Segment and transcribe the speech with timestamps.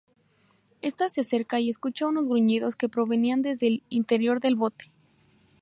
[0.81, 4.85] Esta se acerca y escucha unos gruñidos que provenían desde el interior del bote.